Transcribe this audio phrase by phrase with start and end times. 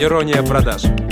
[0.00, 1.07] Ирония продаж.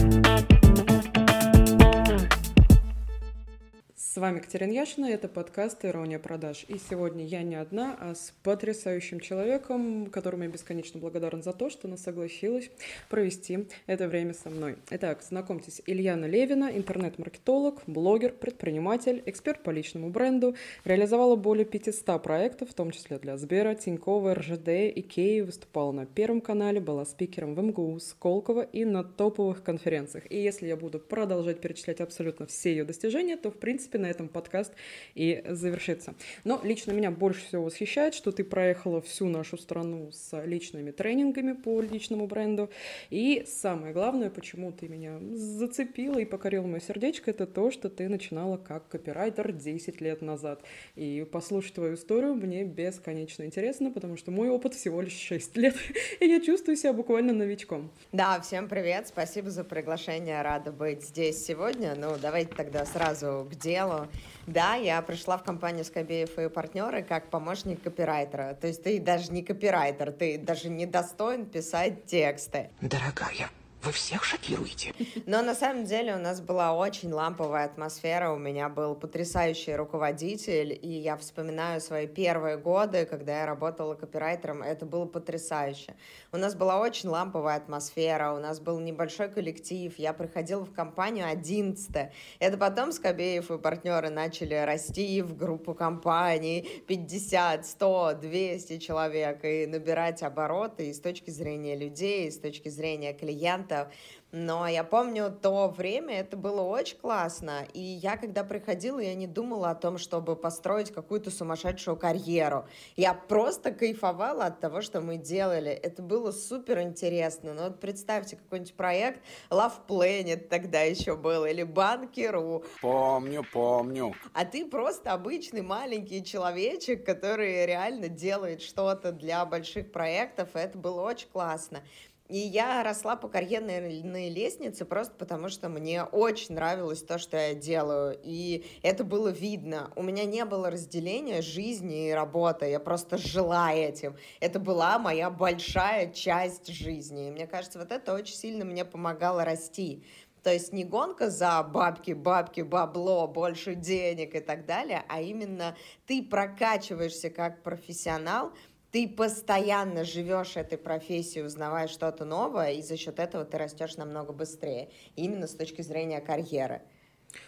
[4.17, 6.65] С вами Катерина Яшина, это подкаст «Ирония продаж».
[6.69, 11.69] И сегодня я не одна, а с потрясающим человеком, которому я бесконечно благодарна за то,
[11.69, 12.71] что она согласилась
[13.11, 14.77] провести это время со мной.
[14.89, 20.57] Итак, знакомьтесь, Ильяна Левина, интернет-маркетолог, блогер, предприниматель, эксперт по личному бренду,
[20.87, 26.41] реализовала более 500 проектов, в том числе для Сбера, Тинькова, РЖД, Икеи, выступала на Первом
[26.41, 30.25] канале, была спикером в МГУ, Сколково и на топовых конференциях.
[30.31, 34.29] И если я буду продолжать перечислять абсолютно все ее достижения, то, в принципе, на этом
[34.29, 34.73] подкаст
[35.15, 36.15] и завершится.
[36.45, 41.53] Но лично меня больше всего восхищает, что ты проехала всю нашу страну с личными тренингами
[41.53, 42.71] по личному бренду.
[43.11, 48.09] И самое главное, почему ты меня зацепила и покорила мое сердечко, это то, что ты
[48.09, 50.63] начинала как копирайтер 10 лет назад.
[50.95, 55.75] И послушать твою историю мне бесконечно интересно, потому что мой опыт всего лишь 6 лет,
[56.21, 57.91] и я чувствую себя буквально новичком.
[58.13, 61.95] Да, всем привет, спасибо за приглашение, рада быть здесь сегодня.
[61.97, 64.09] Ну, давайте тогда сразу к делу делу.
[64.47, 68.55] Да, я пришла в компанию Скобеев и партнеры как помощник копирайтера.
[68.55, 72.71] То есть ты даже не копирайтер, ты даже не достоин писать тексты.
[72.81, 73.51] Дорогая,
[73.87, 74.93] вы всех шокируете.
[75.27, 80.77] Но на самом деле у нас была очень ламповая атмосфера, у меня был потрясающий руководитель,
[80.83, 85.95] и я вспоминаю свои первые годы, когда я работала копирайтером, это было потрясающе.
[86.33, 91.29] У нас была очень ламповая атмосфера, у нас был небольшой коллектив, я приходила в компанию
[91.29, 99.45] 11 Это потом Скобеев и партнеры начали расти в группу компаний 50, 100, 200 человек
[99.45, 103.93] и набирать обороты и с точки зрения людей, и с точки зрения клиента, клиентов.
[104.33, 107.65] Но я помню то время, это было очень классно.
[107.73, 112.67] И я, когда приходила, я не думала о том, чтобы построить какую-то сумасшедшую карьеру.
[112.97, 115.71] Я просто кайфовала от того, что мы делали.
[115.71, 117.55] Это было супер интересно.
[117.55, 122.65] Ну вот представьте какой-нибудь проект Love Planet тогда еще был, или Банкиру.
[122.83, 124.13] Помню, помню.
[124.35, 130.77] А ты просто обычный маленький человечек, который реально делает что-то для больших проектов, и это
[130.77, 131.81] было очень классно.
[132.29, 137.55] И я росла по карьерной лестнице просто потому, что мне очень нравилось то, что я
[137.55, 138.19] делаю.
[138.23, 139.93] И это было видно.
[139.95, 142.67] У меня не было разделения жизни и работы.
[142.67, 144.17] Я просто жила этим.
[144.41, 147.29] Это была моя большая часть жизни.
[147.29, 150.03] И мне кажется, вот это очень сильно мне помогало расти.
[150.43, 155.77] То есть не гонка за бабки, бабки, бабло, больше денег и так далее, а именно
[156.07, 158.53] ты прокачиваешься как профессионал,
[158.93, 164.33] ты постоянно живешь этой профессией, узнавая что-то новое, и за счет этого ты растешь намного
[164.33, 166.83] быстрее, именно с точки зрения карьеры.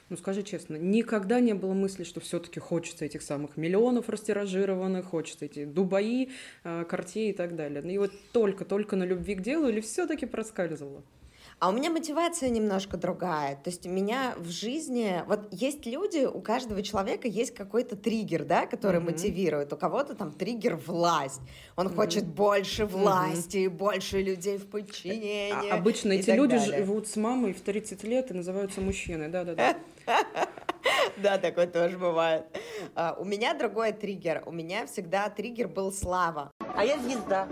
[0.09, 5.47] Ну, скажи честно, никогда не было мысли, что все-таки хочется этих самых миллионов растиражированных, хочется
[5.47, 6.31] эти Дубаи,
[6.65, 7.83] э, Картье и так далее.
[7.83, 11.03] Ну и вот только-только на любви к делу или все-таки проскальзывало?
[11.61, 13.57] А у меня мотивация немножко другая.
[13.57, 15.25] То есть у меня в жизни...
[15.27, 19.05] Вот есть люди, у каждого человека есть какой-то триггер, да, который mm-hmm.
[19.05, 19.73] мотивирует.
[19.73, 21.41] У кого-то там триггер власть.
[21.75, 21.95] Он mm-hmm.
[21.97, 23.71] хочет больше власти, mm-hmm.
[23.71, 25.73] больше людей в подчинении.
[25.73, 26.79] А, обычно эти люди далее.
[26.79, 29.29] живут с мамой в 30 лет и называются мужчины.
[29.29, 29.77] Да-да-да.
[31.17, 32.45] Да, такое тоже бывает.
[32.95, 34.43] А, у меня другой триггер.
[34.47, 36.53] У меня всегда триггер был слава.
[36.77, 37.49] А я звезда.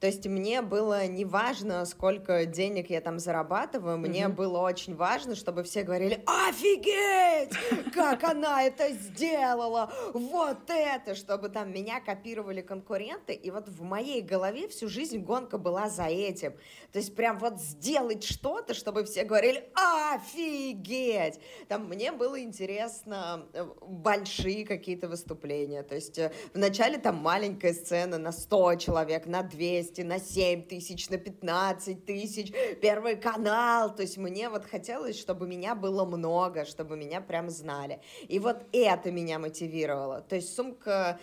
[0.00, 4.32] То есть мне было не важно, сколько денег я там зарабатываю, мне mm-hmm.
[4.32, 7.52] было очень важно, чтобы все говорили, офигеть,
[7.92, 14.22] как она это сделала, вот это, чтобы там меня копировали конкуренты, и вот в моей
[14.22, 16.52] голове всю жизнь гонка была за этим.
[16.92, 21.40] То есть прям вот сделать что-то, чтобы все говорили, офигеть.
[21.66, 28.16] Там мне было интересно э, большие какие-то выступления, то есть э, вначале там маленькая сцена
[28.16, 33.94] на 100 человек, на 200, 200, на 7 тысяч, на 15 тысяч, Первый канал.
[33.94, 38.00] То есть мне вот хотелось, чтобы меня было много, чтобы меня прям знали.
[38.28, 40.20] И вот это меня мотивировало.
[40.20, 41.18] То есть сумка,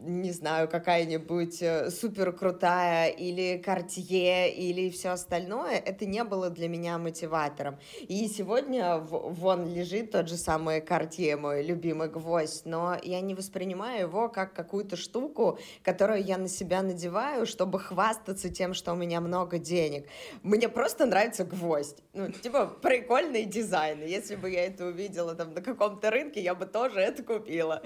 [0.00, 6.68] не знаю, какая-нибудь э, супер крутая или Cartier или все остальное, это не было для
[6.68, 7.78] меня мотиватором.
[8.08, 14.00] И сегодня вон лежит тот же самый Cartier, мой любимый гвоздь, но я не воспринимаю
[14.00, 18.96] его как какую-то штуку, которую я на себя надеваю, чтобы чтобы хвастаться тем, что у
[18.96, 20.06] меня много денег.
[20.42, 21.98] Мне просто нравится гвоздь.
[22.14, 24.04] Ну, типа, прикольный дизайн.
[24.04, 27.82] Если бы я это увидела там на каком-то рынке, я бы тоже это купила.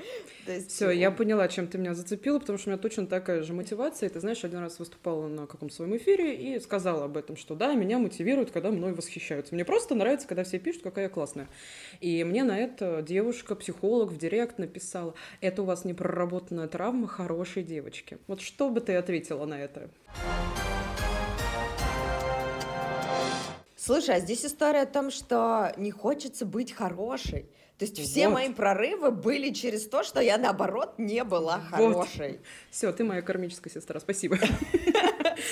[0.47, 0.71] есть...
[0.71, 1.17] Все, я ну.
[1.17, 4.09] поняла, чем ты меня зацепила, потому что у меня точно такая же мотивация.
[4.09, 7.55] И ты знаешь, один раз выступала на каком-то своем эфире и сказала об этом, что
[7.55, 9.55] да, меня мотивирует, когда мной восхищаются.
[9.55, 11.49] Мне просто нравится, когда все пишут, какая я классная.
[12.01, 17.07] И мне на это девушка, психолог в директ написала, это у вас не проработанная травма
[17.07, 18.19] хорошей девочки.
[18.27, 19.82] Вот что бы ты ответила на это?
[23.77, 27.49] Слушай, а здесь история о том, что не хочется быть хорошей.
[27.79, 28.35] То есть все Вот.
[28.35, 32.07] мои прорывы были через то, что я, наоборот, не была Вот.
[32.07, 32.41] хорошей.
[32.71, 34.39] Все, ты моя кармическая сестра, спасибо.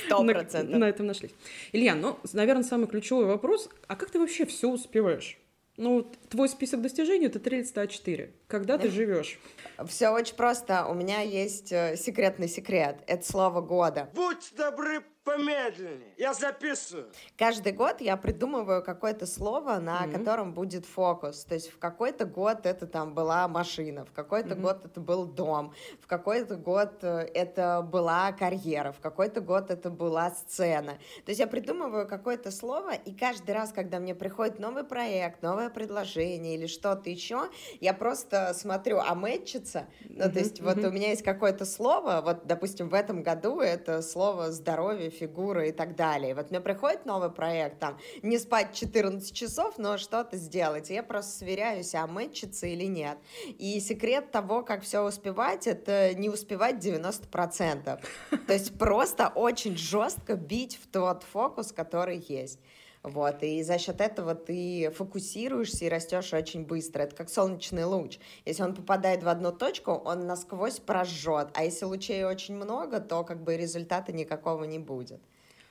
[0.06, 0.79] Сто процентов.
[0.79, 1.33] На этом нашлись.
[1.73, 5.38] Илья, ну, наверное, самый ключевой вопрос, а как ты вообще все успеваешь?
[5.76, 8.31] Ну, вот твой список достижений это 3 листа А4.
[8.50, 9.38] Когда ты живешь?
[9.87, 10.85] Все очень просто.
[10.87, 12.99] У меня есть э, секретный секрет.
[13.06, 14.11] Это слово года.
[14.14, 16.12] Будьте добры, помедленнее.
[16.17, 17.11] Я записываю.
[17.38, 20.12] Каждый год я придумываю какое-то слово, на Мгм.
[20.12, 21.44] котором будет фокус.
[21.44, 24.62] То есть в какой-то год это там была машина, в какой-то Мгм.
[24.62, 29.91] год это был дом, в какой-то год э, это была карьера, в какой-то год это
[29.91, 30.93] была сцена.
[31.25, 35.69] То есть я придумываю какое-то слово, и каждый раз, когда мне приходит новый проект, новое
[35.70, 37.49] предложение или что-то еще,
[37.81, 39.87] я просто смотрю, а мэтчится?
[40.08, 44.02] Ну, то есть вот у меня есть какое-то слово, вот, допустим, в этом году это
[44.02, 46.34] слово здоровье, фигура и так далее.
[46.34, 50.90] Вот мне приходит новый проект, там, не спать 14 часов, но что-то сделать.
[50.90, 53.19] И я просто сверяюсь, а мэтчится или нет.
[53.58, 58.00] И секрет того, как все успевать, это не успевать 90%.
[58.46, 62.60] То есть просто очень жестко бить в тот фокус, который есть.
[63.02, 67.02] Вот, и за счет этого ты фокусируешься и растешь очень быстро.
[67.02, 68.19] Это как солнечный луч.
[68.44, 71.49] Если он попадает в одну точку, он насквозь прожжет.
[71.55, 75.20] А если лучей очень много, то как бы результата никакого не будет.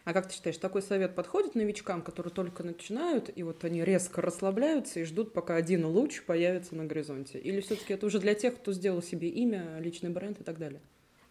[0.05, 4.23] А как ты считаешь, такой совет подходит новичкам, которые только начинают, и вот они резко
[4.23, 7.37] расслабляются и ждут, пока один луч появится на горизонте?
[7.37, 10.81] Или все-таки это уже для тех, кто сделал себе имя, личный бренд и так далее?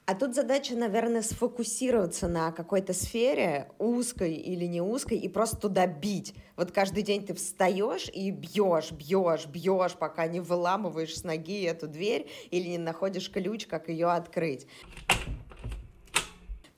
[0.09, 5.87] А тут задача, наверное, сфокусироваться на какой-то сфере, узкой или не узкой, и просто туда
[5.87, 6.35] бить.
[6.57, 11.89] Вот каждый день ты встаешь и бьешь, бьешь, бьешь, пока не выламываешь с ноги эту
[11.89, 14.67] дверь или не находишь ключ, как ее открыть.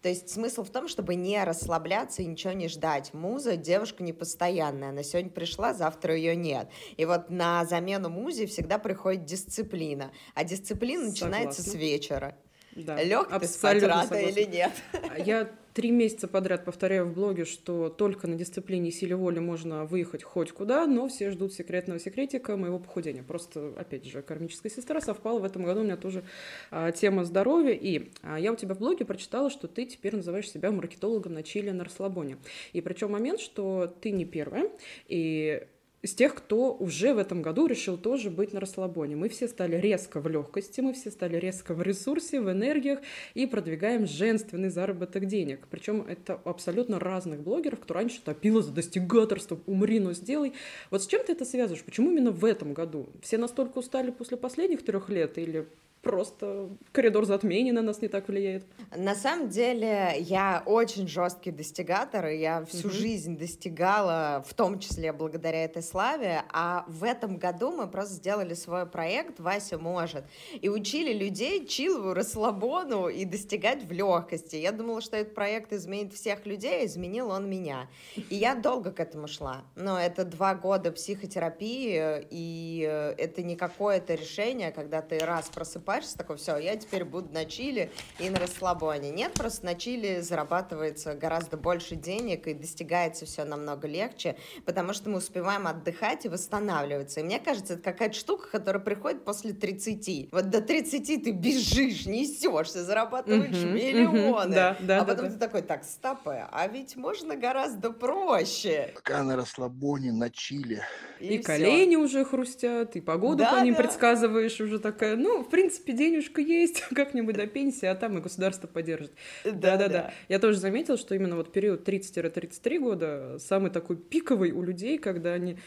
[0.03, 3.15] То есть смысл в том, чтобы не расслабляться и ничего не ждать.
[3.15, 4.89] Муза девушка непостоянная.
[4.89, 6.69] Она сегодня пришла, завтра ее нет.
[6.97, 10.11] И вот на замену музе всегда приходит дисциплина.
[10.35, 11.79] А дисциплина начинается с Согласна.
[11.79, 12.37] вечера.
[12.85, 14.17] Да, Лег ты спать рано согласна.
[14.17, 14.73] или нет?
[15.19, 19.85] Я три месяца подряд повторяю в блоге, что только на дисциплине и силе воли можно
[19.85, 23.23] выехать хоть куда, но все ждут секретного секретика моего похудения.
[23.23, 25.39] Просто, опять же, кармическая сестра совпала.
[25.39, 26.25] В этом году у меня тоже
[26.71, 27.73] а, тема здоровья.
[27.73, 31.43] И а, я у тебя в блоге прочитала, что ты теперь называешь себя маркетологом на
[31.43, 32.39] чили на расслабоне.
[32.73, 34.71] И причем момент, что ты не первая,
[35.09, 35.67] и
[36.03, 39.17] из тех, кто уже в этом году решил тоже быть на расслабоне.
[39.17, 43.01] Мы все стали резко в легкости, мы все стали резко в ресурсе, в энергиях
[43.35, 45.67] и продвигаем женственный заработок денег.
[45.71, 50.55] Причем это абсолютно разных блогеров, кто раньше топила за достигаторство, умри, но сделай.
[50.91, 51.85] Вот с чем ты это связываешь?
[51.85, 53.09] Почему именно в этом году?
[53.23, 55.67] Все настолько устали после последних трех лет или
[56.03, 58.65] просто коридор затмений на нас не так влияет?
[58.97, 62.97] На самом деле я очень жесткий достигатор, и я всю Мгм.
[62.97, 68.55] жизнь достигала, в том числе благодаря этой славе, а в этом году мы просто сделали
[68.55, 70.25] свой проект «Вася может»
[70.61, 74.57] и учили людей чилову, расслабону и достигать в легкости.
[74.57, 77.89] Я думала, что этот проект изменит всех людей, а изменил он меня.
[78.17, 79.65] И я долго к этому шла.
[79.77, 86.37] Но это два года психотерапии, и это не какое-то решение, когда ты раз просыпаешься, такой,
[86.37, 89.11] все, я теперь буду на чили и на расслабоне.
[89.11, 95.11] Нет, просто на чили зарабатывается гораздо больше денег и достигается все намного легче, потому что
[95.11, 97.21] мы успеваем отдыхать и восстанавливаться.
[97.21, 100.29] И мне кажется, это какая-то штука, которая приходит после 30.
[100.33, 104.47] Вот до 30 ты бежишь, несешься, зарабатываешь Мгм, миллионы.
[104.47, 105.33] мгм, да, да, а да, потом да.
[105.33, 108.93] ты такой, так, стопы, а ведь можно гораздо проще.
[108.95, 110.83] Пока на расслабоне, на чили.
[111.21, 111.43] И, всё.
[111.45, 113.83] колени уже хрустят, и погоду Да, по ним да.
[113.83, 118.67] предсказываешь уже такая, ну, в принципе, денежка есть, как-нибудь до пенсии, а там и государство
[118.67, 119.13] поддержит.
[119.45, 120.13] Да-да-да.
[120.29, 125.33] Я тоже заметила, что именно вот период 30-33 года самый такой пиковый у людей, когда
[125.33, 125.59] они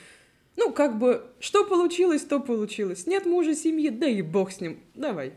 [0.56, 3.08] ну, как бы, что получилось, то получилось.
[3.08, 4.80] Нет мужа, семьи, да и бог с ним.
[4.94, 5.34] Давай,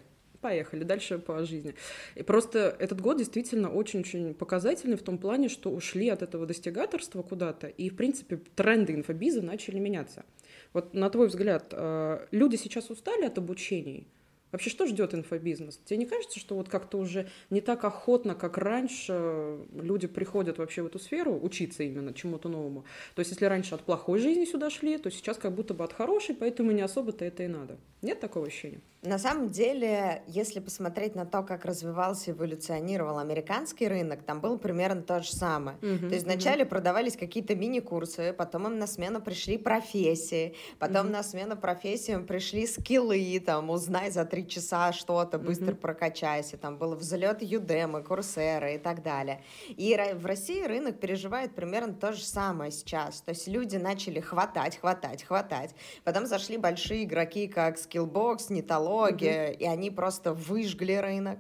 [0.47, 1.75] поехали дальше по жизни.
[2.15, 7.23] И просто этот год действительно очень-очень показательный в том плане, что ушли от этого достигаторства
[7.23, 10.25] куда-то, и, в принципе, тренды инфобиза начали меняться.
[10.73, 14.07] Вот на твой взгляд, э, люди сейчас устали от обучений?
[14.57, 15.79] Вообще, что ждет инфобизнес?
[15.85, 20.81] Тебе не кажется, что вот как-то уже не так охотно, как раньше, люди приходят вообще
[20.81, 22.87] в эту сферу учиться именно чему-то новому?
[23.15, 25.93] То есть, если раньше от плохой жизни сюда шли, то сейчас как будто бы от
[25.93, 27.77] хорошей, поэтому не особо-то это и надо.
[28.01, 28.81] Нет такого ощущения?
[29.03, 35.03] На самом деле, если посмотреть на то, как развивался, эволюционировал американский рынок, там было примерно
[35.03, 35.77] то же самое.
[35.83, 41.13] Мгм, То есть вначале продавались какие-то мини-курсы, потом им на смену пришли профессии, потом Мгм.
[41.13, 45.81] на смену профессиям пришли скиллы, там, узнай за три три часа что-то, быстро mm-hmm.
[45.81, 46.57] прокачайся.
[46.57, 49.43] Там был взлет Юдемы, Курсера и так далее.
[49.69, 53.21] И в России рынок переживает примерно то же самое сейчас.
[53.21, 55.75] То есть люди начали хватать, хватать, хватать.
[56.05, 59.57] Потом зашли большие игроки, как Skillbox, Нетология, mm-hmm.
[59.57, 61.39] и они просто выжгли рынок.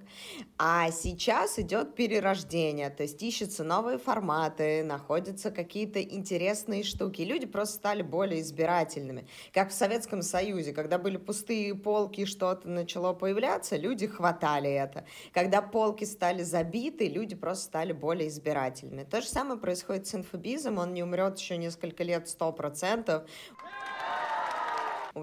[0.58, 7.22] А сейчас идет перерождение, то есть ищутся новые форматы, находятся какие-то интересные штуки.
[7.22, 9.26] люди просто стали более избирательными.
[9.52, 15.04] Как в Советском Союзе, когда были пустые полки, что-то начало появляться, люди хватали это.
[15.32, 19.02] Когда полки стали забиты, люди просто стали более избирательными.
[19.02, 23.24] То же самое происходит с инфобизом, он не умрет еще несколько лет сто процентов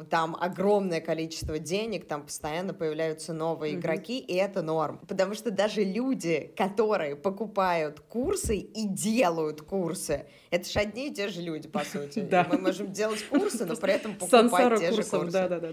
[0.10, 3.80] там огромное количество денег, там постоянно появляются новые mm-hmm.
[3.80, 5.00] игроки, и это норм.
[5.08, 11.28] Потому что даже люди, которые покупают курсы и делают курсы, это же одни и те
[11.28, 12.28] же люди, по сути.
[12.34, 12.48] Да.
[12.50, 15.32] Мы можем делать курсы, но при этом покупать те же курсы.
[15.32, 15.70] Да, да, да,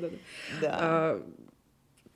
[0.61, 1.20] да.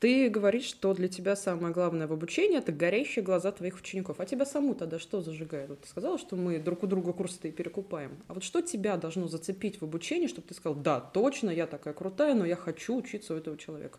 [0.04, 4.20] Ты говоришь, что для тебя самое главное в обучении— это горящие глаза твоих учеников.
[4.20, 5.70] А тебя саму тогда что зажигает?
[5.70, 8.18] Вот ты сказала, что мы друг у друга курсы перекупаем.
[8.28, 11.94] А вот что тебя должно зацепить в обучении, чтобы ты сказал, да, точно, я такая
[11.94, 13.98] крутая, но я хочу учиться у этого человека?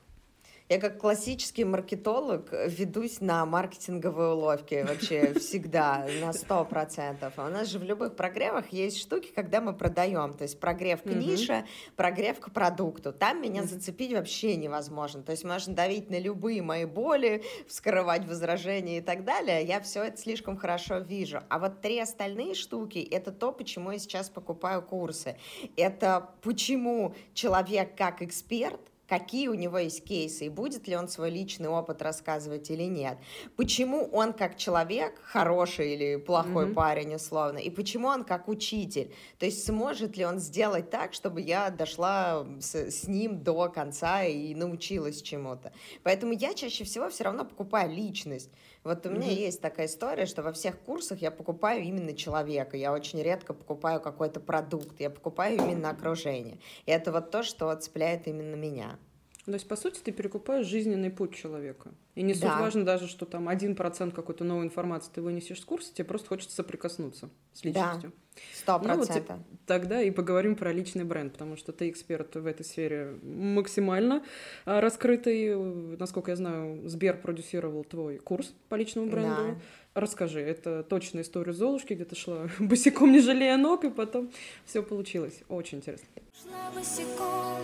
[0.67, 7.33] Я как классический маркетолог ведусь на маркетинговые уловки вообще всегда, на сто процентов.
[7.37, 10.33] А у нас же в любых прогревах есть штуки, когда мы продаем.
[10.33, 13.13] То есть прогрев к нише, прогрев к продукту.
[13.13, 15.21] Там меня зацепить вообще невозможно.
[15.21, 19.63] То есть можно давить на любые мои боли, вскрывать возражения и так далее.
[19.63, 21.43] Я все это слишком хорошо вижу.
[21.47, 25.37] А вот три остальные штуки— это то, почему я сейчас покупаю курсы.
[25.77, 31.29] Это почему человек как эксперт— какие у него есть кейсы, и будет ли он свой
[31.29, 33.17] личный опыт рассказывать или нет.
[33.55, 36.73] Почему он как человек, хороший или плохой mm-hmm.
[36.73, 39.13] парень условно, и почему он как учитель.
[39.39, 44.23] То есть сможет ли он сделать так, чтобы я дошла с, с ним до конца
[44.23, 45.71] и научилась чему-то.
[46.03, 48.49] Поэтому я чаще всего все равно покупаю личность.
[48.85, 49.33] Вот у меня mm-hmm.
[49.33, 52.77] есть такая история, что во всех курсах я покупаю именно человека.
[52.77, 54.99] Я очень редко покупаю какой-то продукт.
[54.99, 56.59] Я покупаю именно окружение.
[56.85, 58.99] И это вот то, что цепляет именно меня.
[59.45, 61.91] То есть, по сути, ты перекупаешь жизненный путь человека.
[62.15, 62.59] И не суть да.
[62.59, 66.29] важно даже, что там один процент какой-то новой информации ты вынесешь с курса, тебе просто
[66.29, 68.11] хочется соприкоснуться с личностью.
[68.53, 69.23] Сто процентов.
[69.29, 73.19] Ну, вот тогда и поговорим про личный бренд, потому что ты эксперт в этой сфере
[73.21, 74.23] максимально
[74.65, 75.55] а, раскрытый.
[75.97, 79.29] Насколько я знаю, Сбер продюсировал твой курс по личному бренду.
[79.29, 80.01] Да.
[80.01, 84.31] Расскажи, это точная история Золушки, где ты шла босиком, не жалея ног, и потом
[84.65, 85.41] все получилось.
[85.47, 86.07] Очень интересно.
[86.41, 87.61] Шла босиком,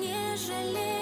[0.00, 1.01] не жалея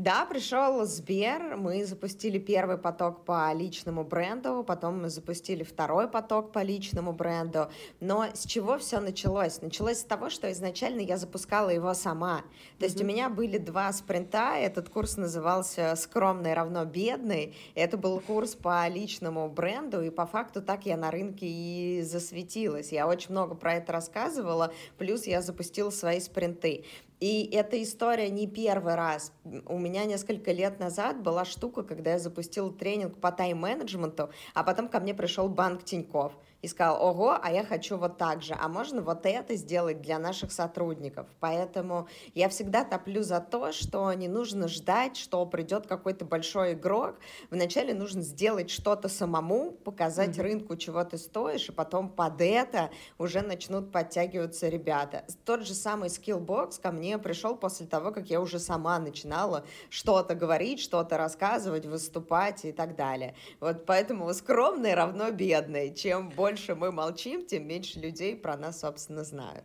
[0.00, 6.52] да, пришел Сбер, мы запустили первый поток по личному бренду, потом мы запустили второй поток
[6.52, 7.68] по личному бренду.
[8.00, 9.60] Но с чего все началось?
[9.60, 12.44] Началось с того, что изначально я запускала его сама.
[12.78, 13.04] То есть mm-hmm.
[13.04, 17.54] у меня были два спринта, этот курс назывался «Скромный равно бедный».
[17.74, 22.90] Это был курс по личному бренду, и по факту так я на рынке и засветилась.
[22.90, 26.84] Я очень много про это рассказывала, плюс я запустила свои спринты.
[27.20, 29.32] И эта история не первый раз.
[29.66, 34.88] У меня несколько лет назад была штука, когда я запустила тренинг по тайм-менеджменту, а потом
[34.88, 38.68] ко мне пришел банк Тиньков– и сказал, ого, а я хочу вот так же, а
[38.68, 41.26] можно вот это сделать для наших сотрудников.
[41.40, 47.16] Поэтому я всегда топлю за то, что не нужно ждать, что придет какой-то большой игрок.
[47.50, 50.42] Вначале нужно сделать что-то самому, показать mm-hmm.
[50.42, 55.24] рынку, чего ты стоишь, и потом под это уже начнут подтягиваться ребята.
[55.44, 60.34] Тот же самый Skillbox ко мне пришел после того, как я уже сама начинала что-то
[60.34, 63.34] говорить, что-то рассказывать, выступать и так далее.
[63.60, 65.94] Вот поэтому скромный равно бедный.
[65.94, 69.64] Чем больше больше мы молчим, тем меньше людей про нас, собственно, знают.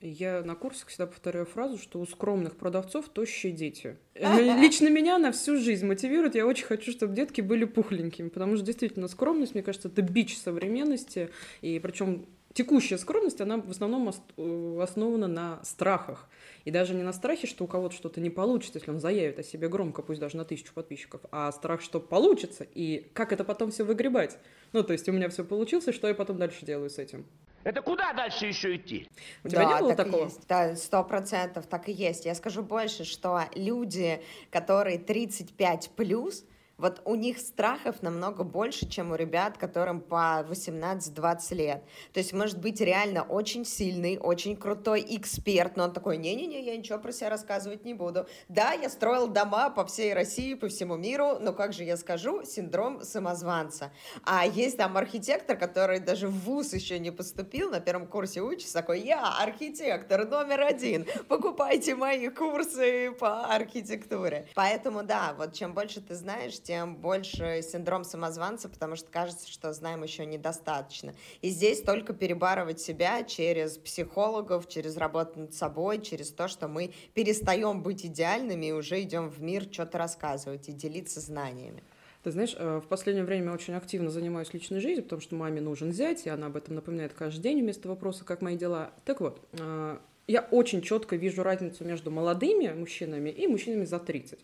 [0.00, 3.96] Я на курсах всегда повторяю фразу, что у скромных продавцов тощие дети.
[4.14, 6.34] Лично меня на всю жизнь мотивирует.
[6.34, 10.36] Я очень хочу, чтобы детки были пухленькими, потому что действительно скромность, мне кажется, это бич
[10.36, 11.30] современности.
[11.62, 16.28] И причем текущая скромность, она в основном э, основана на страхах.
[16.64, 19.42] И даже не на страхе, что у кого-то что-то не получится, если он заявит о
[19.42, 23.70] себе громко, пусть даже на тысячу подписчиков, а страх, что получится, и как это потом
[23.70, 24.38] все выгребать.
[24.72, 27.26] Ну, то есть у меня все получилось, и что я потом дальше делаю с этим?
[27.64, 29.08] Это куда дальше еще идти?
[29.42, 30.22] У тебя да, не было так такого?
[30.22, 30.46] И есть.
[30.46, 32.26] Да, сто процентов так и есть.
[32.26, 36.44] Я скажу больше, что люди, которые 35 плюс,
[36.76, 41.84] Вот у них страхов намного больше, чем у ребят, которым по 18-20 лет.
[42.12, 46.76] То есть, может быть, реально очень сильный, очень крутой эксперт, но он такой, не-не-не, я
[46.76, 48.26] ничего про себя рассказывать не буду.
[48.48, 52.44] Да, я строил дома по всей России, по всему миру, но как же я скажу,
[52.44, 53.92] синдром самозванца.
[54.24, 58.74] А есть там архитектор, который даже в ВУЗ еще не поступил, на первом курсе учится,
[58.74, 64.48] такой, я архитектор номер один, покупайте мои курсы по архитектуре.
[64.54, 69.72] Поэтому, да, вот чем больше ты знаешь, тем больше синдром самозванца, потому что кажется, что
[69.72, 71.14] знаем еще недостаточно.
[71.42, 76.92] И здесь только перебарывать себя через психологов, через работу над собой, через то, что мы
[77.14, 81.84] перестаем быть идеальными и уже идем в мир что-то рассказывать и делиться знаниями.
[82.24, 85.92] Ты знаешь, э, в последнее время очень активно занимаюсь личной жизнью, потому что маме нужен
[85.92, 88.92] зять, и она об этом напоминает каждый день вместо вопроса, как мои дела.
[89.04, 94.38] Так вот, э, я очень четко вижу разницу между молодыми мужчинами и мужчинами за 30.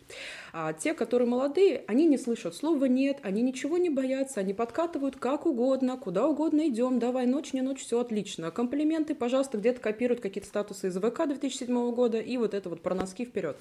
[0.53, 5.15] А те, которые молодые, они не слышат слова «нет», они ничего не боятся, они подкатывают
[5.15, 8.51] как угодно, куда угодно идем, давай, ночь, не ночь, все отлично.
[8.51, 12.93] Комплименты, пожалуйста, где-то копируют какие-то статусы из ВК 2007 года и вот это вот про
[12.93, 13.57] носки вперед.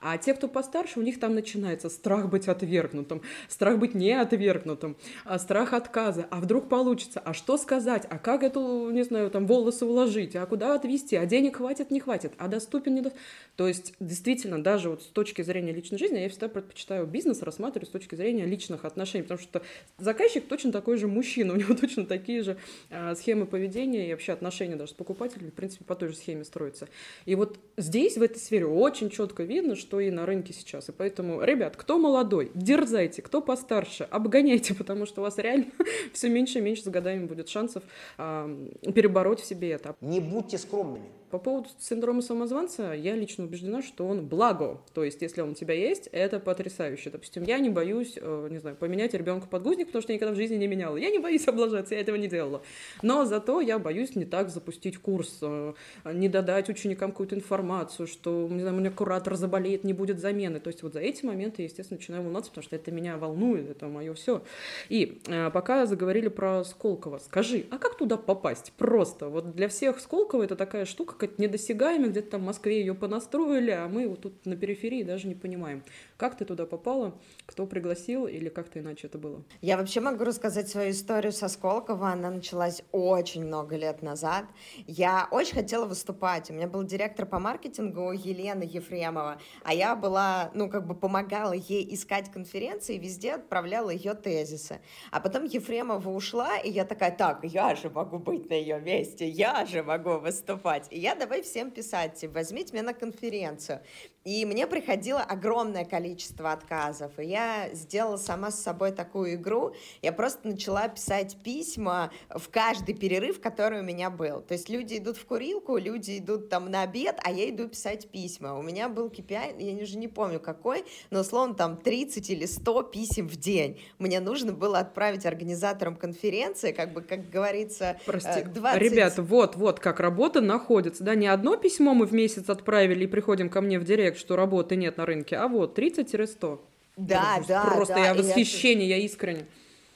[0.00, 4.96] А те, кто постарше, у них там начинается страх быть отвергнутым, страх быть не отвергнутым,
[5.24, 6.26] а страх отказа.
[6.30, 7.20] А вдруг получится?
[7.20, 8.06] А что сказать?
[8.08, 10.36] А как эту, не знаю, там волосы уложить?
[10.36, 11.16] А куда отвезти?
[11.16, 12.32] А денег хватит, не хватит?
[12.38, 13.22] А доступен, не доступен?
[13.56, 17.88] То есть, действительно, даже вот с точки зрения личной жизни, я всегда предпочитаю бизнес рассматривать
[17.88, 19.62] с точки зрения личных отношений, потому что
[19.98, 22.58] заказчик точно такой же мужчина, у него точно такие же
[22.90, 26.44] а, схемы поведения и вообще отношения даже с покупателем, в принципе, по той же схеме
[26.44, 26.88] строятся.
[27.24, 30.88] И вот здесь, в этой сфере, очень четко видно, что и на рынке сейчас.
[30.88, 35.66] И поэтому, ребят, кто молодой, дерзайте, кто постарше, обгоняйте, потому что у вас реально
[36.12, 37.82] все меньше и меньше с годами будет шансов
[38.18, 39.94] э, перебороть в себе это.
[40.00, 41.06] Не будьте скромными.
[41.36, 44.80] По поводу синдрома самозванца, я лично убеждена, что он благо.
[44.94, 47.10] То есть, если он у тебя есть, это потрясающе.
[47.10, 50.36] Допустим, я не боюсь, э, не знаю, поменять ребенка подгузник, потому что я никогда в
[50.36, 50.96] жизни не меняла.
[50.96, 52.62] Я не боюсь облажаться, я этого не делала.
[53.02, 55.74] Но зато я боюсь не так запустить курс, э,
[56.10, 60.58] не додать ученикам какую-то информацию, что, не знаю, у меня куратор заболеет, не будет замены.
[60.58, 63.88] То есть, вот за эти моменты естественно, начинаю волноваться, потому что это меня волнует, это
[63.88, 64.42] мое все.
[64.88, 68.72] И э, пока заговорили про Сколково, скажи, а как туда попасть?
[68.78, 69.28] Просто.
[69.28, 73.70] Вот для всех Сколково это такая штука, какая-то недосягаемая, где-то там в Москве ее понастроили,
[73.70, 75.82] а мы вот тут на периферии даже не понимаем.
[76.16, 79.42] Как ты туда попала, кто пригласил или как-то иначе это было?
[79.60, 82.10] Я вообще могу рассказать свою историю со Сколково.
[82.10, 84.44] Она началась очень много лет назад.
[84.86, 86.50] Я очень хотела выступать.
[86.50, 91.52] У меня был директор по маркетингу Елена Ефремова, а я была, ну, как бы помогала
[91.52, 94.80] ей искать конференции, везде отправляла ее тезисы.
[95.10, 99.28] А потом Ефремова ушла, и я такая, так, я же могу быть на ее месте,
[99.28, 100.86] я же могу выступать.
[100.90, 103.80] И я давай всем писать, возьмите меня на конференцию.
[104.26, 107.12] И мне приходило огромное количество отказов.
[107.20, 109.72] И я сделала сама с собой такую игру.
[110.02, 114.40] Я просто начала писать письма в каждый перерыв, который у меня был.
[114.40, 118.08] То есть люди идут в курилку, люди идут там на обед, а я иду писать
[118.08, 118.58] письма.
[118.58, 122.82] У меня был KPI, я уже не помню какой, но условно там 30 или 100
[122.82, 123.80] писем в день.
[124.00, 128.82] Мне нужно было отправить организаторам конференции, как бы, как говорится, Прости, 20...
[128.82, 133.06] ребята, вот, вот как работа находится, да, не одно письмо мы в месяц отправили и
[133.06, 136.60] приходим ко мне в директ, что работы нет на рынке, а вот 30-100.
[136.96, 138.98] Да, да, Просто да, я восхищение, это...
[138.98, 139.46] я искренне.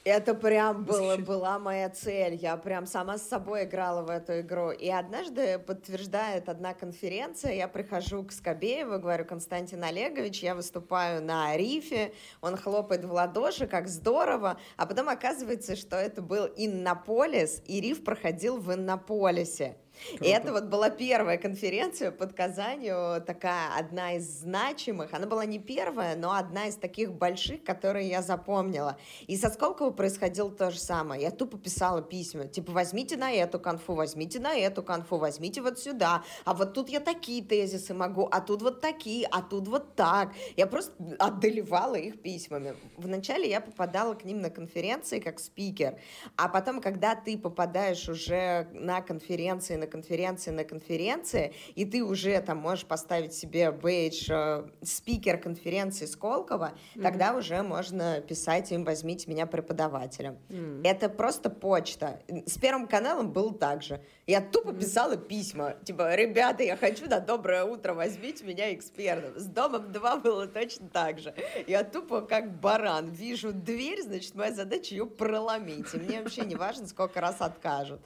[0.03, 2.33] Это прям было, была моя цель.
[2.33, 4.71] Я прям сама с собой играла в эту игру.
[4.71, 11.55] И однажды подтверждает одна конференция, я прихожу к Скобееву, говорю, Константин Олегович, я выступаю на
[11.55, 17.79] рифе, он хлопает в ладоши, как здорово, а потом оказывается, что это был Иннополис, и
[17.79, 19.75] риф проходил в Иннополисе.
[20.09, 20.25] Круто.
[20.25, 25.13] И это вот была первая конференция под Казанью, такая одна из значимых.
[25.13, 28.97] Она была не первая, но одна из таких больших, которые я запомнила.
[29.27, 31.21] И со Сколково происходило то же самое.
[31.21, 35.79] Я тупо писала письма, типа, возьмите на эту конфу, возьмите на эту конфу, возьмите вот
[35.79, 39.95] сюда, а вот тут я такие тезисы могу, а тут вот такие, а тут вот
[39.95, 40.33] так.
[40.57, 42.75] Я просто одолевала их письмами.
[42.97, 45.99] Вначале я попадала к ним на конференции как спикер,
[46.35, 52.39] а потом, когда ты попадаешь уже на конференции, на конференции на конференции, и ты уже
[52.41, 57.01] там можешь поставить себе бейдж э, спикер конференции Сколково, mm-hmm.
[57.03, 60.37] тогда уже можно писать им «возьмите меня преподавателем».
[60.49, 60.81] Mm-hmm.
[60.85, 62.21] Это просто почта.
[62.45, 64.01] С Первым каналом было так же.
[64.25, 64.79] Я тупо mm-hmm.
[64.79, 69.37] писала письма, типа «ребята, я хочу на доброе утро, возьмите меня экспертом».
[69.37, 71.33] С Домом 2 было точно так же.
[71.67, 75.93] Я тупо как баран вижу дверь, значит, моя задача ее проломить.
[75.93, 78.01] И мне вообще не важно, сколько раз откажут.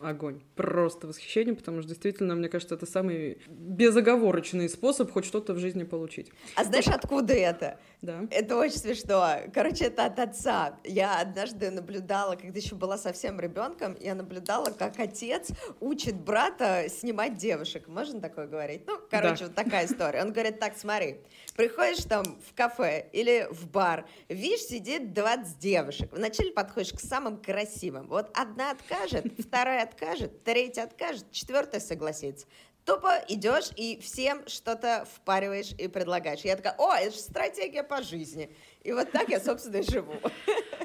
[0.00, 0.42] Огонь.
[0.54, 5.84] Просто восхищение, потому что действительно, мне кажется, это самый безоговорочный способ хоть что-то в жизни
[5.84, 6.30] получить.
[6.54, 7.78] А знаешь, откуда это?
[8.02, 8.26] Да.
[8.30, 9.40] Это очень смешно.
[9.54, 10.78] Короче, это от отца.
[10.84, 15.48] Я однажды наблюдала, когда еще была совсем ребенком, я наблюдала, как отец
[15.80, 17.88] учит брата снимать девушек.
[17.88, 18.82] Можно такое говорить?
[18.86, 19.46] Ну, короче, Да.
[19.46, 20.22] вот такая история.
[20.22, 21.20] Он говорит, так, смотри,
[21.56, 26.10] приходишь там в кафе или в бар, видишь, сидит 20 девушек.
[26.12, 28.08] Вначале подходишь к самым красивым.
[28.08, 32.46] Вот одна откажет, вторая откажет, третья откажет, четвертая согласится.
[32.86, 36.42] Тупо идешь и всем что-то впариваешь и предлагаешь.
[36.42, 38.48] Я такая, о, это же стратегия по жизни.
[38.84, 40.14] И вот так я, собственно, и живу.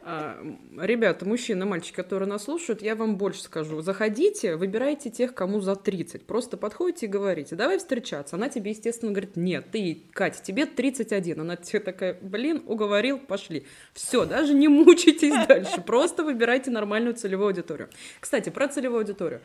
[0.04, 0.44] А,
[0.80, 3.82] Ребята, мужчины, мальчики, которые нас слушают, я вам больше скажу.
[3.82, 6.26] Заходите, выбирайте тех, кому за 30.
[6.26, 8.36] Просто подходите и говорите, давай встречаться.
[8.36, 11.42] Она тебе, естественно, говорит, нет, ты, Катя, тебе 31.
[11.42, 13.68] Она тебе такая, блин, уговорил, пошли.
[13.94, 15.82] Все, даже не мучайтесь дальше.
[15.82, 17.90] Просто выбирайте нормальную целевую аудиторию.
[18.20, 19.42] Кстати, про целевую аудиторию.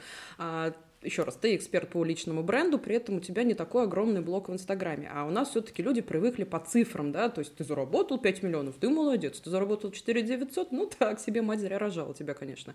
[1.03, 4.49] Еще раз, ты эксперт по личному бренду, при этом у тебя не такой огромный блок
[4.49, 5.11] в Инстаграме.
[5.13, 8.77] А у нас все-таки люди привыкли по цифрам, да, то есть ты заработал 5 миллионов,
[8.81, 12.75] ты молодец, ты заработал 4 900, ну так, себе мать зря рожала тебя, конечно.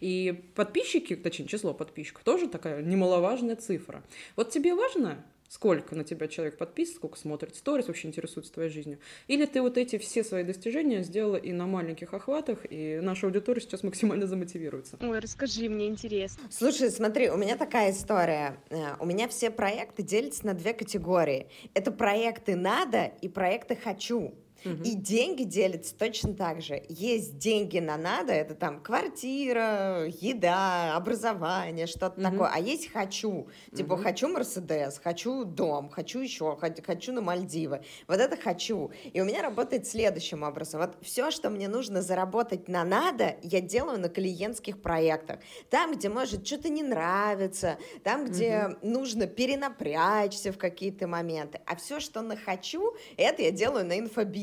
[0.00, 4.02] И подписчики, точнее, число подписчиков тоже такая немаловажная цифра.
[4.36, 8.98] Вот тебе важно, сколько на тебя человек подписан, сколько смотрит сторис, вообще интересуется твоей жизнью?
[9.28, 13.60] Или ты вот эти все свои достижения сделала и на маленьких охватах, и наша аудитория
[13.60, 14.96] сейчас максимально замотивируется?
[15.02, 16.42] Ой, расскажи, мне интересно.
[16.50, 18.56] Слушай, смотри, у меня такая история.
[18.70, 21.48] Э, У меня все проекты делятся на две категории.
[21.74, 24.34] Это проекты «надо» и проекты «хочу».
[24.64, 26.82] И деньги делятся точно так же.
[26.88, 32.30] Есть деньги на надо, это там квартира, еда, образование, что-то Мгм.
[32.30, 32.50] такое.
[32.52, 33.48] А есть хочу.
[33.74, 34.04] Типа Мгм.
[34.04, 37.82] хочу Мерседес, хочу дом, хочу еще, хочу на Мальдивы.
[38.08, 38.90] Вот это хочу.
[39.12, 40.80] И у меня работает следующим образом.
[40.80, 45.40] Вот все, что мне нужно заработать на надо, я делаю на клиентских проектах.
[45.70, 51.60] Там, где может что-то не нравится, там, где нужно перенапрячься в какие-то моменты.
[51.66, 53.98] А все, что на хочу, это я делаю на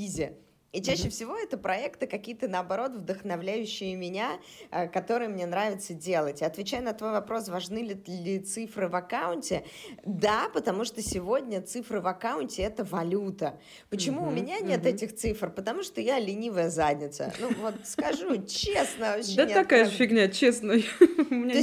[0.10, 0.34] инфобизе.
[0.72, 6.44] И чаще всего это проекты какие-то, наоборот, вдохновляющие меня, э, которые мне нравится делать.
[6.44, 9.64] Отвечая на твой вопрос, важны ли, ли цифры в аккаунте,
[10.06, 13.60] да, потому что сегодня цифры в аккаунте— это валюта.
[13.90, 14.90] Почему у Мгм, меня нет мгм.
[14.90, 15.50] этих цифр?
[15.50, 17.34] Потому что я ленивая задница.
[17.40, 20.74] Ну вот скажу честно, вообще Да такая же фигня, честно.
[21.32, 21.62] У меня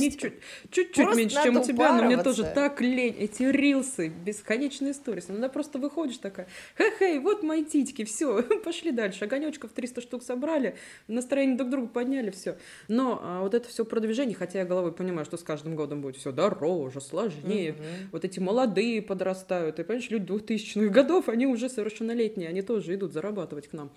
[0.70, 3.14] чуть-чуть меньше, чем у тебя, но мне тоже так лень.
[3.18, 5.22] Эти рилсы, бесконечные истории.
[5.28, 9.24] Иногда просто выходишь такая, хе-хей, вот мои титьки, все, пошли дальше.
[9.24, 12.56] Огонечков 300 штук собрали, настроение друг другу подняли, все.
[12.88, 16.16] Но а, вот это все продвижение, хотя я головой понимаю, что с каждым годом будет
[16.16, 17.72] все дороже, сложнее.
[17.72, 17.82] Мгм.
[18.12, 19.78] Вот эти молодые подрастают.
[19.78, 23.92] И, понимаешь, люди 2000-х годов, они уже совершеннолетние, они тоже идут зарабатывать к нам.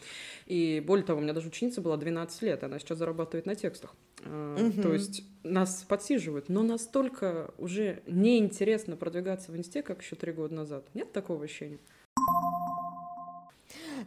[0.45, 3.95] И более того, у меня даже ученица была 12 лет, она сейчас зарабатывает на текстах.
[4.25, 4.81] Мгм.
[4.81, 10.53] То есть нас подсиживают, но настолько уже неинтересно продвигаться в инсте, как еще три года
[10.53, 10.85] назад.
[10.93, 11.79] Нет такого ощущения?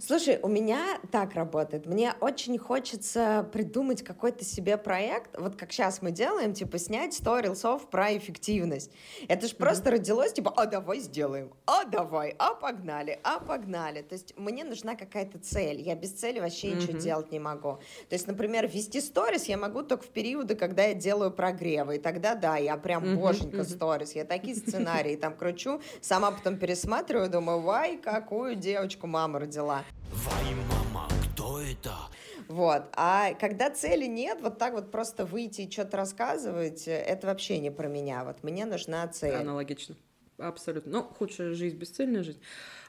[0.05, 1.87] Слушай, у меня так работает.
[1.87, 7.39] Мне очень хочется придумать какой-то себе проект, вот как сейчас мы делаем, типа снять 100
[7.39, 8.91] рилсов про эффективность.
[9.29, 14.03] Это же просто родилось, типа, а давай сделаем, а давай, а погнали, а погнали.
[14.03, 15.81] То есть мне нужна какая-то цель.
[15.81, 17.01] Я без цели вообще ничего Мгм.
[17.01, 17.79] делать не могу.
[18.09, 21.97] То есть, например, вести сторис я могу только в периоды, когда я делаю прогревы.
[21.97, 24.17] И тогда, да, я прям Мгм, боженька сторис.
[24.17, 29.85] Я такие сценарии там кручу, сама потом пересматриваю, думаю, вай, какую девочку мама родила.
[30.13, 31.95] Вай, мама, кто это?
[32.49, 32.85] Вот.
[32.95, 37.59] А когда цели нет, вот так вот просто выйти и что-то рассказывать, э, это вообще
[37.59, 38.25] не про меня.
[38.25, 39.35] Вот мне нужна цель.
[39.35, 39.97] Аналогично.
[40.39, 40.93] Абсолютно.
[40.93, 42.41] Ну, худшая жизнь, бесцельная жизнь.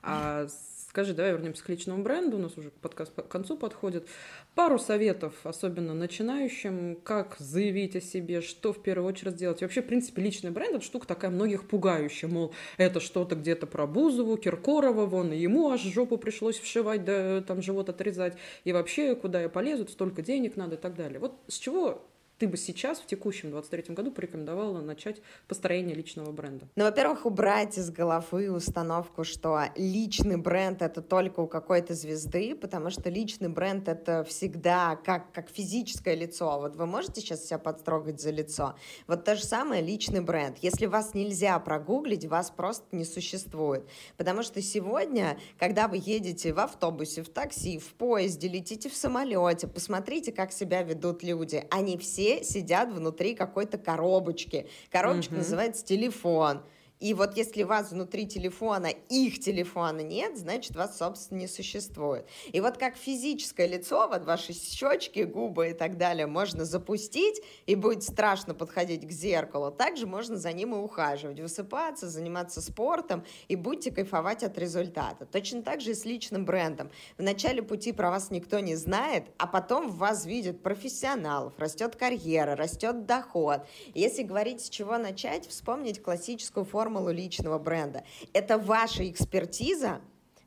[0.01, 0.47] А
[0.93, 2.37] скажи, давай вернемся к личному бренду.
[2.37, 4.07] У нас уже подкаст по- к концу подходит.
[4.53, 9.59] Пару советов, особенно начинающим, как заявить о себе, что в первую очередь сделать.
[9.59, 12.29] И вообще, в принципе, личный бренд— это штука такая многих пугающая.
[12.29, 17.41] Мол, это что-то где-то про Бузову, Киркорова, вон, и ему аж жопу пришлось вшивать, да
[17.41, 18.37] там живот отрезать.
[18.63, 21.17] И вообще, куда я полезу, столько денег надо и так далее.
[21.17, 22.03] Вот с чего
[22.43, 26.67] ты бы сейчас, в текущем 23 году, порекомендовала начать построение личного бренда?
[26.75, 32.89] Ну, во-первых, убрать из головы установку, что личный бренд это только у какой-то звезды, потому
[32.89, 36.59] что личный бренд это всегда как, как физическое лицо.
[36.59, 38.75] Вот вы можете сейчас себя подстрогать за лицо?
[39.07, 40.57] Вот то же самое личный бренд.
[40.57, 43.87] Если вас нельзя прогуглить, вас просто не существует.
[44.17, 49.69] Потому что сегодня, когда вы едете в автобусе, в такси, в поезде, летите в самолете,
[49.69, 51.65] посмотрите, как себя ведут люди.
[51.71, 54.67] Они все сидят внутри какой-то коробочки.
[54.89, 55.39] Коробочка Мгм.
[55.41, 56.61] называется телефон.
[57.03, 62.25] И вот если вас внутри телефона их телефона нет, значит, вас, собственно, не существует.
[62.53, 67.75] И вот как физическое лицо, вот ваши щечки, губы и так далее можно запустить, и
[67.75, 73.57] будет страшно подходить к зеркалу, также можно за ним и ухаживать, высыпаться, заниматься спортом, и
[73.57, 75.25] будьте кайфовать от результата.
[75.25, 76.89] Точно так же и с личным брендом.
[77.17, 81.97] В начале пути про вас никто не знает, а потом в вас видят профессионалов, растет
[81.97, 83.59] карьера, растет доход.
[83.93, 86.63] Если говорить, с чего начать, вспомнить классическую
[86.93, 88.03] формулу личного бренда.
[88.33, 90.01] Это ваша экспертиза,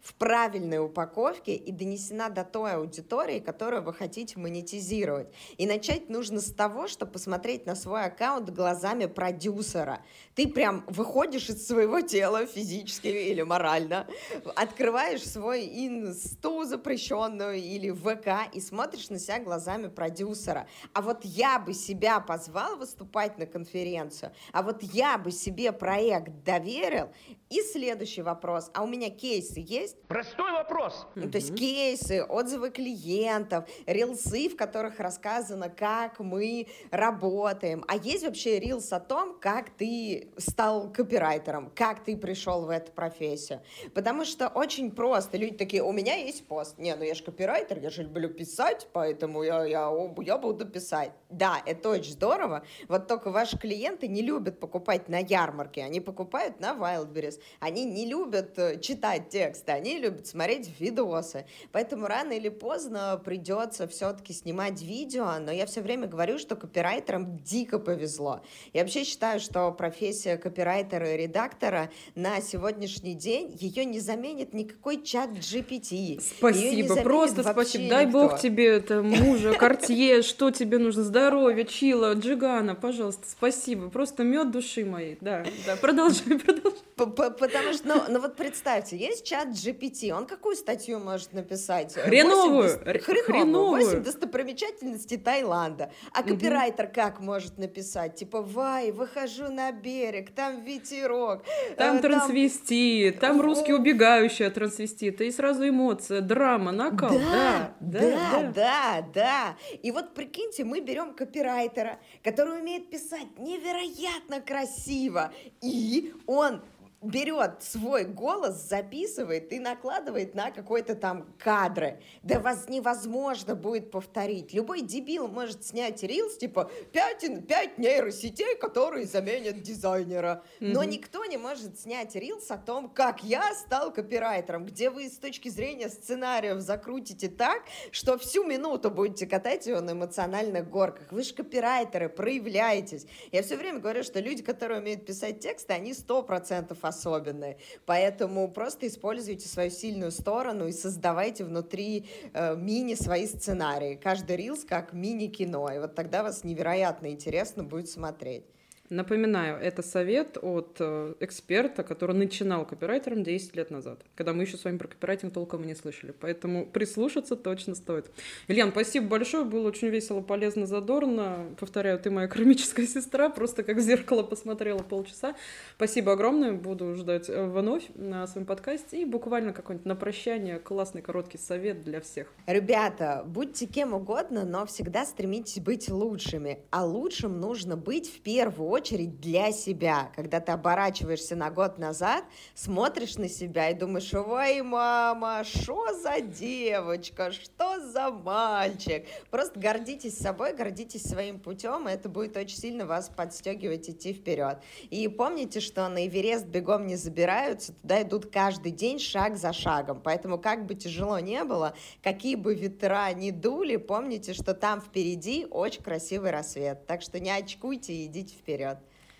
[0.07, 5.29] в правильной упаковке и донесена до той аудитории, которую вы хотите монетизировать.
[5.57, 10.05] И начать нужно с того, что посмотреть на свой аккаунт глазами продюсера.
[10.37, 14.07] Ты прям выходишь из своего тела физически или морально,
[14.55, 20.69] открываешь свой инсту запрещенную или ВК и смотришь на себя глазами продюсера.
[20.92, 26.45] А вот я бы себя позвал выступать на конференцию, а вот я бы себе проект
[26.45, 27.11] доверил.
[27.51, 28.71] И следующий вопрос.
[28.75, 29.96] А у меня кейсы есть?
[29.97, 30.07] Есть?
[30.09, 31.07] Простой вопрос.
[31.17, 37.85] Ну, то есть кейсы, отзывы клиентов, рилсы, в которых рассказано, как мы работаем.
[37.89, 42.93] А есть вообще рилс о том, как ты стал копирайтером, как ты пришел в эту
[42.93, 43.63] профессию.
[43.95, 45.39] Потому что очень просто.
[45.39, 46.79] Люди такие, у меня есть пост.
[46.79, 51.11] Не, ну я же копирайтер, я же люблю писать, поэтому я, я, я буду писать.
[51.31, 52.65] Да, это очень здорово.
[52.87, 57.41] Вот только ваши клиенты не любят покупать на ярмарке, они покупают на Wildberries.
[57.59, 61.46] Они не любят э, читать тексты, они они любят смотреть видосы.
[61.72, 67.38] Поэтому рано или поздно придется все-таки снимать видео, но я все время говорю, что копирайтерам
[67.38, 68.42] дико повезло.
[68.72, 75.03] Я вообще считаю, что профессия копирайтера и редактора на сегодняшний день ее не заменит никакой
[75.03, 76.20] чат GPT.
[76.38, 77.88] Спасибо, просто спасибо.
[77.88, 78.22] Дай никто.
[78.22, 83.88] бог тебе это мужа, картье, что тебе нужно, здоровье, чила, джигана, пожалуйста, спасибо.
[83.88, 85.18] Просто мед души моей.
[85.20, 86.86] Да, да, продолжай, продолжай.
[86.97, 91.93] Потому что, ну, ну вот представьте, есть чат GPT, он какую статью может написать?
[91.93, 92.79] Хреновую!
[92.83, 93.85] 8, хреновую!
[93.85, 95.93] 8 достопримечательностей Таиланда.
[96.15, 98.15] А копирайтер как может написать?
[98.15, 101.45] Типа, вай, выхожу на берег, там ветерок.
[101.77, 107.11] Там э, трансвестит, там, там русский убегающий от трансвестита, и сразу эмоция, драма, накал.
[107.11, 109.57] Да, да, да, да, да, да.
[109.83, 115.31] И вот прикиньте, мы берем копирайтера, который умеет писать невероятно красиво,
[115.61, 116.63] и он
[117.07, 122.01] берет свой голос, записывает и накладывает на какой-то там кадры.
[122.23, 124.53] Да вас невозможно будет повторить.
[124.53, 130.42] Любой дебил может снять рилс, типа, пять 5 нейросетей, которые заменят дизайнера.
[130.61, 130.73] Mm-hmm.
[130.73, 135.19] Но никто не может снять рилс о том, как я стал копирайтером, где вы с
[135.19, 141.12] точки зрения сценариев закрутите так, что всю минуту будете катать его на эмоциональных горках.
[141.12, 143.07] Вы же копирайтеры, проявляетесь.
[143.33, 147.59] Я все время говорю, что люди, которые умеют писать тексты, они сто процентов особенные.
[147.85, 153.95] Поэтому просто используйте свою сильную сторону и создавайте внутри э, мини свои сценарии.
[154.03, 155.71] Каждый рилс как мини-кино.
[155.75, 158.45] И вот тогда вас невероятно интересно будет смотреть.
[158.88, 164.57] Напоминаю, это совет от э, эксперта, который начинал копирайтером 10 лет назад, когда мы еще
[164.57, 166.14] с вами про копирайтинг толком и не слышали.
[166.20, 168.11] Поэтому прислушаться точно стоит.
[168.46, 171.46] Ильян, спасибо большое, было очень весело, полезно, задорно.
[171.59, 175.35] Повторяю, ты моя кармическая сестра, просто как в зеркало посмотрела полчаса.
[175.77, 179.03] Спасибо огромное, буду ждать э, вновь на своем подкасте.
[179.03, 182.33] И буквально какой-нибудь на прощание классный короткий совет для всех.
[182.46, 186.61] Ребята, будьте кем угодно, но всегда стремитесь быть лучшими.
[186.70, 190.11] А лучшим нужно быть в первую очередь для себя.
[190.15, 196.21] Когда ты оборачиваешься на год назад, смотришь на себя и думаешь, ой, мама, что за
[196.21, 199.07] девочка, что за мальчик.
[199.31, 204.59] Просто гордитесь собой, гордитесь своим путем, и это будет очень сильно вас подстегивать идти вперед.
[204.91, 210.03] И помните, что на Эверест бегом не забираются, туда идут каждый день шаг за шагом.
[210.05, 215.47] Поэтому как бы тяжело не было, какие бы ветра ни дули, помните, что там впереди
[215.51, 216.87] очень красивый рассвет.
[216.87, 218.65] Так что не очкуйте и идите вперед.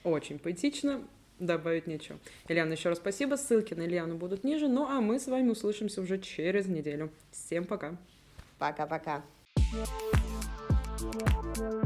[0.07, 1.03] Очень поэтично,
[1.41, 2.21] добавить нечего.
[2.47, 3.35] Ильяна, еще раз спасибо.
[3.35, 4.69] Ссылки на Ильяну будут ниже.
[4.69, 7.11] Ну, а мы с вами услышимся уже через неделю.
[7.33, 7.97] Всем пока.
[8.57, 9.25] Пока-пока.
[10.99, 11.86] Thank you.